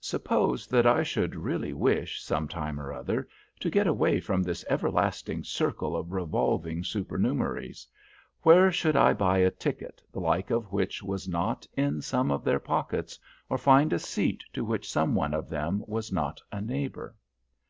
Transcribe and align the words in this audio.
Suppose 0.00 0.66
that 0.68 0.86
I 0.86 1.02
should 1.02 1.36
really 1.36 1.74
wish; 1.74 2.22
some 2.22 2.48
time 2.48 2.80
or 2.80 2.90
other, 2.90 3.28
to 3.60 3.68
get 3.68 3.86
away 3.86 4.18
from 4.18 4.42
this 4.42 4.64
everlasting 4.70 5.44
circle 5.44 5.94
of 5.94 6.10
revolving 6.14 6.82
supernumeraries, 6.82 7.86
where 8.40 8.72
should 8.72 8.96
I 8.96 9.12
buy 9.12 9.36
a 9.40 9.50
ticket 9.50 10.02
the 10.10 10.20
like 10.20 10.48
of 10.48 10.72
which 10.72 11.02
was 11.02 11.28
not 11.28 11.66
in 11.76 12.00
some 12.00 12.30
of 12.30 12.44
their 12.44 12.60
pockets, 12.60 13.18
or 13.50 13.58
find 13.58 13.92
a 13.92 13.98
seat 13.98 14.42
to 14.54 14.64
which 14.64 14.90
some 14.90 15.14
one 15.14 15.34
of 15.34 15.50
them 15.50 15.84
was 15.86 16.10
not 16.10 16.40
a 16.50 16.62
neighbor. 16.62 17.14